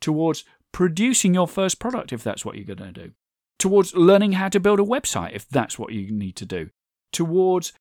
Towards 0.00 0.42
producing 0.72 1.34
your 1.34 1.46
first 1.46 1.78
product, 1.78 2.12
if 2.12 2.24
that's 2.24 2.44
what 2.44 2.56
you're 2.56 2.74
going 2.74 2.92
to 2.92 3.00
do. 3.04 3.12
Towards 3.60 3.94
learning 3.94 4.32
how 4.32 4.48
to 4.48 4.58
build 4.58 4.80
a 4.80 4.82
website, 4.82 5.36
if 5.36 5.48
that's 5.48 5.78
what 5.78 5.92
you 5.92 6.10
need 6.10 6.34
to 6.34 6.44
do. 6.44 6.70
Towards 7.12 7.72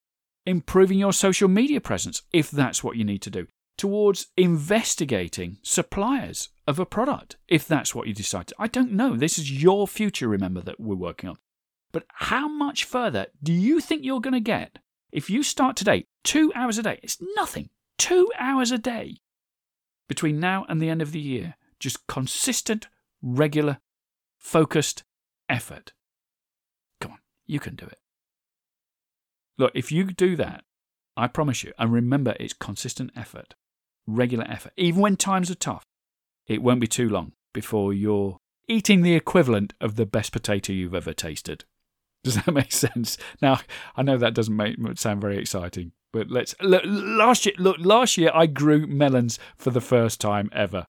improving 0.46 1.00
your 1.00 1.12
social 1.12 1.48
media 1.48 1.82
presence, 1.82 2.22
if 2.32 2.52
that's 2.52 2.84
what 2.84 2.98
you 2.98 3.04
need 3.04 3.24
to 3.24 3.32
do. 3.32 3.48
Towards 3.80 4.28
investigating 4.38 5.58
suppliers 5.64 6.50
of 6.68 6.78
a 6.78 6.86
product, 6.86 7.38
if 7.48 7.68
that's 7.68 7.96
what 7.96 8.06
you 8.06 8.14
decide 8.14 8.46
to. 8.50 8.56
I 8.60 8.68
don't 8.68 8.92
know. 8.92 9.18
This 9.18 9.40
is 9.40 9.64
your 9.64 9.88
future, 9.88 10.28
remember, 10.28 10.62
that 10.62 10.80
we're 10.80 10.96
working 10.96 11.32
on. 11.32 11.38
But 11.98 12.06
how 12.14 12.48
much 12.48 12.84
further 12.84 13.26
do 13.42 13.52
you 13.52 13.80
think 13.80 14.06
you're 14.06 14.22
going 14.22 14.36
to 14.36 14.40
get 14.40 14.78
if 15.12 15.32
you 15.32 15.42
start 15.42 15.76
today, 15.76 16.06
two 16.24 16.54
hours 16.54 16.78
a 16.78 16.84
day? 16.84 17.00
It's 17.02 17.18
nothing. 17.34 17.72
Two 17.98 18.32
hours 18.38 18.70
a 18.72 18.78
day 18.78 19.18
between 20.08 20.40
now 20.40 20.64
and 20.70 20.80
the 20.80 20.90
end 20.90 21.02
of 21.02 21.12
the 21.12 21.20
year. 21.20 21.56
Just 21.80 22.06
consistent, 22.06 22.86
regular, 23.20 23.80
focused 24.38 25.06
effort. 25.50 25.94
Come 27.02 27.14
on, 27.14 27.20
you 27.48 27.60
can 27.60 27.74
do 27.74 27.88
it. 27.88 27.98
Look, 29.58 29.72
if 29.74 29.92
you 29.92 30.04
do 30.04 30.36
that, 30.36 30.66
I 31.16 31.26
promise 31.26 31.64
you, 31.64 31.74
and 31.80 31.92
remember 31.92 32.36
it's 32.40 32.54
consistent 32.54 33.10
effort, 33.16 33.56
regular 34.06 34.46
effort, 34.48 34.74
even 34.78 35.02
when 35.02 35.18
times 35.18 35.50
are 35.50 35.56
tough, 35.56 35.84
it 36.46 36.62
won't 36.62 36.80
be 36.80 36.86
too 36.86 37.10
long 37.10 37.32
before 37.56 37.92
you're 37.92 38.38
eating 38.68 39.02
the 39.02 39.16
equivalent 39.16 39.74
of 39.82 39.96
the 39.96 40.06
best 40.06 40.32
potato 40.32 40.74
you've 40.74 40.94
ever 40.94 41.12
tasted. 41.12 41.66
Does 42.28 42.36
that 42.44 42.52
make 42.54 42.74
sense? 42.74 43.18
Now, 43.42 43.62
I 43.96 44.04
know 44.04 44.18
that 44.18 44.34
doesn't 44.34 44.54
make 44.54 44.76
sound 44.96 45.22
very 45.22 45.38
exciting, 45.38 45.94
but 46.12 46.30
let's 46.30 46.54
look, 46.62 46.84
last 46.86 47.46
year. 47.46 47.56
Look, 47.58 47.78
last 47.80 48.18
year 48.18 48.32
I 48.34 48.48
grew 48.48 48.86
melons 48.86 49.40
for 49.56 49.70
the 49.72 49.80
first 49.80 50.20
time 50.20 50.50
ever 50.52 50.88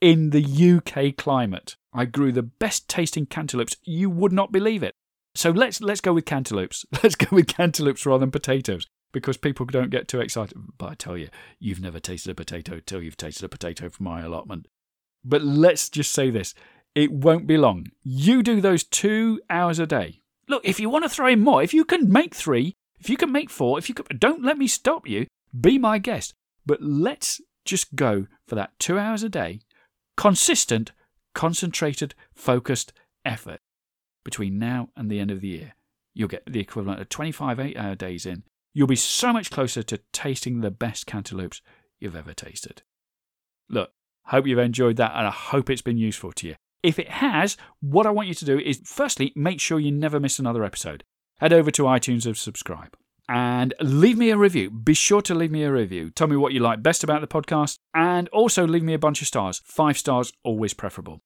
in 0.00 0.30
the 0.30 0.76
UK 0.76 1.16
climate. 1.16 1.74
I 1.92 2.04
grew 2.04 2.30
the 2.30 2.44
best 2.44 2.88
tasting 2.88 3.26
cantaloupes. 3.26 3.76
You 3.82 4.10
would 4.10 4.32
not 4.32 4.52
believe 4.52 4.84
it. 4.84 4.94
So 5.34 5.50
let's 5.50 5.80
let's 5.80 6.00
go 6.00 6.12
with 6.12 6.24
cantaloupes. 6.24 6.86
Let's 7.02 7.16
go 7.16 7.26
with 7.32 7.48
cantaloupes 7.48 8.06
rather 8.06 8.20
than 8.20 8.30
potatoes 8.30 8.86
because 9.12 9.36
people 9.36 9.66
don't 9.66 9.90
get 9.90 10.06
too 10.06 10.20
excited. 10.20 10.56
But 10.78 10.90
I 10.92 10.94
tell 10.94 11.18
you, 11.18 11.30
you've 11.58 11.80
never 11.80 11.98
tasted 11.98 12.30
a 12.30 12.34
potato 12.36 12.78
till 12.78 13.02
you've 13.02 13.16
tasted 13.16 13.44
a 13.44 13.48
potato 13.48 13.88
from 13.88 14.04
my 14.04 14.22
allotment. 14.22 14.68
But 15.24 15.42
let's 15.42 15.88
just 15.88 16.12
say 16.12 16.30
this: 16.30 16.54
it 16.94 17.10
won't 17.10 17.48
be 17.48 17.58
long. 17.58 17.88
You 18.04 18.44
do 18.44 18.60
those 18.60 18.84
two 18.84 19.40
hours 19.50 19.80
a 19.80 19.86
day 19.86 20.20
Look, 20.48 20.64
if 20.64 20.78
you 20.78 20.88
want 20.88 21.04
to 21.04 21.08
throw 21.08 21.26
in 21.26 21.40
more, 21.40 21.62
if 21.62 21.74
you 21.74 21.84
can 21.84 22.10
make 22.10 22.34
three, 22.34 22.74
if 23.00 23.10
you 23.10 23.16
can 23.16 23.32
make 23.32 23.50
four, 23.50 23.78
if 23.78 23.88
you 23.88 23.94
can, 23.94 24.16
don't 24.18 24.44
let 24.44 24.58
me 24.58 24.66
stop 24.66 25.08
you. 25.08 25.26
Be 25.58 25.78
my 25.78 25.98
guest. 25.98 26.34
But 26.64 26.82
let's 26.82 27.40
just 27.64 27.94
go 27.94 28.26
for 28.46 28.54
that 28.54 28.78
two 28.78 28.98
hours 28.98 29.22
a 29.22 29.28
day, 29.28 29.60
consistent, 30.16 30.92
concentrated, 31.34 32.14
focused 32.34 32.92
effort 33.24 33.60
between 34.24 34.58
now 34.58 34.88
and 34.96 35.10
the 35.10 35.20
end 35.20 35.30
of 35.30 35.40
the 35.40 35.48
year. 35.48 35.74
You'll 36.14 36.28
get 36.28 36.44
the 36.46 36.60
equivalent 36.60 37.00
of 37.00 37.08
25 37.08 37.60
eight 37.60 37.76
hour 37.76 37.94
days 37.94 38.24
in. 38.24 38.44
You'll 38.72 38.86
be 38.86 38.96
so 38.96 39.32
much 39.32 39.50
closer 39.50 39.82
to 39.82 40.00
tasting 40.12 40.60
the 40.60 40.70
best 40.70 41.06
cantaloupes 41.06 41.60
you've 41.98 42.16
ever 42.16 42.32
tasted. 42.32 42.82
Look, 43.68 43.90
hope 44.26 44.46
you've 44.46 44.58
enjoyed 44.58 44.96
that 44.96 45.12
and 45.14 45.26
I 45.26 45.30
hope 45.30 45.70
it's 45.70 45.82
been 45.82 45.98
useful 45.98 46.32
to 46.32 46.48
you. 46.48 46.54
If 46.82 46.98
it 46.98 47.08
has, 47.08 47.56
what 47.80 48.06
I 48.06 48.10
want 48.10 48.28
you 48.28 48.34
to 48.34 48.44
do 48.44 48.58
is 48.58 48.80
firstly, 48.84 49.32
make 49.34 49.60
sure 49.60 49.80
you 49.80 49.92
never 49.92 50.20
miss 50.20 50.38
another 50.38 50.64
episode. 50.64 51.04
Head 51.40 51.52
over 51.52 51.70
to 51.72 51.82
iTunes 51.82 52.26
and 52.26 52.36
subscribe. 52.36 52.96
And 53.28 53.74
leave 53.80 54.16
me 54.16 54.30
a 54.30 54.36
review. 54.36 54.70
Be 54.70 54.94
sure 54.94 55.20
to 55.22 55.34
leave 55.34 55.50
me 55.50 55.64
a 55.64 55.72
review. 55.72 56.10
Tell 56.10 56.28
me 56.28 56.36
what 56.36 56.52
you 56.52 56.60
like 56.60 56.82
best 56.82 57.02
about 57.02 57.20
the 57.20 57.26
podcast. 57.26 57.78
And 57.92 58.28
also 58.28 58.66
leave 58.66 58.84
me 58.84 58.94
a 58.94 58.98
bunch 58.98 59.20
of 59.20 59.26
stars. 59.26 59.62
Five 59.64 59.98
stars, 59.98 60.32
always 60.44 60.74
preferable. 60.74 61.20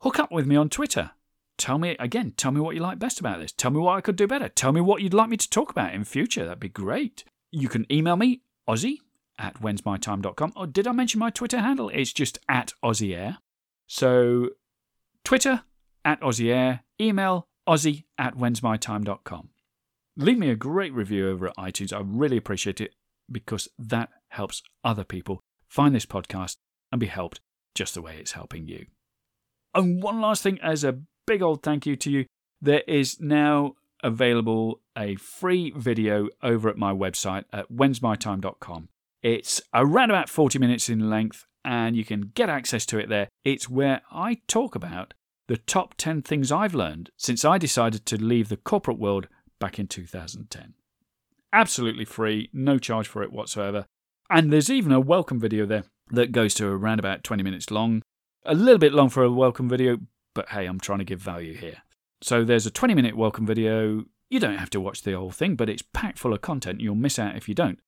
Hook 0.00 0.18
up 0.18 0.32
with 0.32 0.46
me 0.46 0.56
on 0.56 0.68
Twitter. 0.68 1.12
Tell 1.58 1.78
me, 1.78 1.96
again, 2.00 2.32
tell 2.36 2.50
me 2.50 2.60
what 2.60 2.74
you 2.74 2.80
like 2.80 2.98
best 2.98 3.20
about 3.20 3.38
this. 3.38 3.52
Tell 3.52 3.70
me 3.70 3.78
what 3.78 3.96
I 3.96 4.00
could 4.00 4.16
do 4.16 4.26
better. 4.26 4.48
Tell 4.48 4.72
me 4.72 4.80
what 4.80 5.00
you'd 5.00 5.14
like 5.14 5.28
me 5.28 5.36
to 5.36 5.50
talk 5.50 5.70
about 5.70 5.94
in 5.94 6.04
future. 6.04 6.44
That'd 6.44 6.58
be 6.58 6.68
great. 6.68 7.24
You 7.52 7.68
can 7.68 7.86
email 7.90 8.16
me, 8.16 8.42
Ozzy 8.68 8.98
at 9.38 9.60
whensmytime.com. 9.60 10.52
Or 10.56 10.66
did 10.66 10.86
I 10.86 10.92
mention 10.92 11.18
my 11.18 11.30
Twitter 11.30 11.60
handle? 11.60 11.88
It's 11.88 12.12
just 12.12 12.38
at 12.48 12.72
Ozzy 12.82 13.16
Air. 13.16 13.38
So 13.86 14.50
Twitter 15.24 15.62
at 16.04 16.20
Ozzy 16.20 16.52
Air, 16.52 16.84
email 17.00 17.46
ozzy 17.68 18.04
at 18.18 18.36
whensmytime.com. 18.36 19.50
Leave 20.16 20.38
me 20.38 20.50
a 20.50 20.56
great 20.56 20.92
review 20.92 21.28
over 21.30 21.48
at 21.48 21.56
iTunes. 21.56 21.92
I 21.92 22.02
really 22.04 22.36
appreciate 22.36 22.80
it 22.80 22.94
because 23.30 23.68
that 23.78 24.10
helps 24.28 24.62
other 24.84 25.04
people 25.04 25.40
find 25.68 25.94
this 25.94 26.06
podcast 26.06 26.56
and 26.90 27.00
be 27.00 27.06
helped 27.06 27.40
just 27.74 27.94
the 27.94 28.02
way 28.02 28.16
it's 28.18 28.32
helping 28.32 28.68
you. 28.68 28.86
And 29.74 30.02
one 30.02 30.20
last 30.20 30.42
thing, 30.42 30.58
as 30.60 30.84
a 30.84 31.00
big 31.26 31.40
old 31.40 31.62
thank 31.62 31.86
you 31.86 31.96
to 31.96 32.10
you, 32.10 32.26
there 32.60 32.82
is 32.86 33.20
now 33.20 33.74
available 34.02 34.80
a 34.96 35.16
free 35.16 35.72
video 35.74 36.28
over 36.42 36.68
at 36.68 36.76
my 36.76 36.92
website 36.92 37.44
at 37.52 37.70
whensmytime.com. 37.70 38.88
It's 39.22 39.62
around 39.72 40.10
about 40.10 40.28
40 40.28 40.58
minutes 40.58 40.88
in 40.88 41.08
length 41.08 41.46
and 41.64 41.96
you 41.96 42.04
can 42.04 42.32
get 42.34 42.48
access 42.48 42.86
to 42.86 42.98
it 42.98 43.08
there. 43.08 43.28
It's 43.44 43.68
where 43.68 44.02
I 44.10 44.38
talk 44.48 44.74
about 44.74 45.14
the 45.48 45.56
top 45.56 45.94
10 45.96 46.22
things 46.22 46.50
I've 46.50 46.74
learned 46.74 47.10
since 47.16 47.44
I 47.44 47.58
decided 47.58 48.06
to 48.06 48.22
leave 48.22 48.48
the 48.48 48.56
corporate 48.56 48.98
world 48.98 49.28
back 49.60 49.78
in 49.78 49.86
2010. 49.86 50.74
Absolutely 51.52 52.04
free, 52.04 52.48
no 52.52 52.78
charge 52.78 53.06
for 53.06 53.22
it 53.22 53.32
whatsoever. 53.32 53.84
And 54.30 54.52
there's 54.52 54.70
even 54.70 54.92
a 54.92 55.00
welcome 55.00 55.38
video 55.38 55.66
there 55.66 55.84
that 56.10 56.32
goes 56.32 56.54
to 56.54 56.66
around 56.66 56.98
about 56.98 57.24
20 57.24 57.42
minutes 57.42 57.70
long. 57.70 58.02
A 58.44 58.54
little 58.54 58.78
bit 58.78 58.94
long 58.94 59.08
for 59.08 59.22
a 59.22 59.30
welcome 59.30 59.68
video, 59.68 59.98
but 60.34 60.48
hey, 60.50 60.66
I'm 60.66 60.80
trying 60.80 60.98
to 60.98 61.04
give 61.04 61.20
value 61.20 61.54
here. 61.54 61.82
So 62.22 62.44
there's 62.44 62.66
a 62.66 62.70
20 62.70 62.94
minute 62.94 63.16
welcome 63.16 63.46
video. 63.46 64.04
You 64.30 64.40
don't 64.40 64.56
have 64.56 64.70
to 64.70 64.80
watch 64.80 65.02
the 65.02 65.12
whole 65.12 65.30
thing, 65.30 65.56
but 65.56 65.68
it's 65.68 65.82
packed 65.82 66.18
full 66.18 66.32
of 66.32 66.40
content. 66.40 66.80
You'll 66.80 66.94
miss 66.94 67.18
out 67.18 67.36
if 67.36 67.48
you 67.48 67.54
don't. 67.54 67.78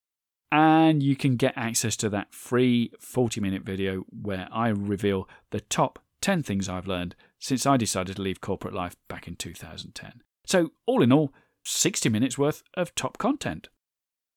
And 0.54 1.02
you 1.02 1.16
can 1.16 1.34
get 1.34 1.54
access 1.56 1.96
to 1.96 2.08
that 2.10 2.32
free 2.32 2.92
40 3.00 3.40
minute 3.40 3.64
video 3.64 4.04
where 4.10 4.48
I 4.52 4.68
reveal 4.68 5.28
the 5.50 5.60
top 5.60 5.98
10 6.22 6.44
things 6.44 6.68
I've 6.68 6.86
learned 6.86 7.16
since 7.40 7.66
I 7.66 7.76
decided 7.76 8.14
to 8.14 8.22
leave 8.22 8.40
corporate 8.40 8.72
life 8.72 8.94
back 9.08 9.26
in 9.26 9.34
2010. 9.34 10.22
So, 10.46 10.70
all 10.86 11.02
in 11.02 11.10
all, 11.10 11.32
60 11.64 12.08
minutes 12.08 12.38
worth 12.38 12.62
of 12.74 12.94
top 12.94 13.18
content. 13.18 13.68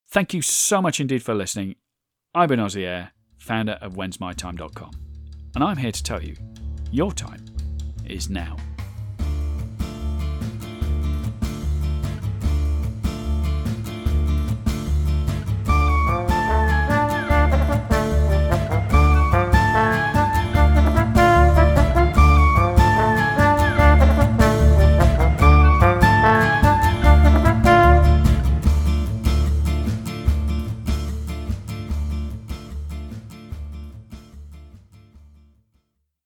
Thank 0.09 0.33
you 0.33 0.41
so 0.41 0.81
much 0.81 0.99
indeed 0.99 1.21
for 1.21 1.35
listening. 1.35 1.75
I've 2.33 2.49
been 2.49 2.59
Ozzy 2.59 2.83
Air, 2.83 3.11
founder 3.37 3.73
of 3.73 3.93
whensmytime.com, 3.93 4.91
and 5.53 5.63
I'm 5.63 5.77
here 5.77 5.91
to 5.91 6.03
tell 6.03 6.23
you 6.23 6.35
your 6.91 7.11
time 7.11 7.45
is 8.05 8.27
now. 8.27 8.57